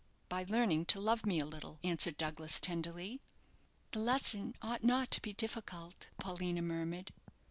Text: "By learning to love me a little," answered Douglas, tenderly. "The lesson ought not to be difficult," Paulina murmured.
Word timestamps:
"By 0.29 0.45
learning 0.45 0.85
to 0.85 0.99
love 0.99 1.27
me 1.27 1.37
a 1.39 1.45
little," 1.45 1.77
answered 1.83 2.17
Douglas, 2.17 2.59
tenderly. 2.59 3.21
"The 3.91 3.99
lesson 3.99 4.55
ought 4.59 4.83
not 4.83 5.11
to 5.11 5.21
be 5.21 5.31
difficult," 5.33 6.07
Paulina 6.17 6.63
murmured. 6.63 7.13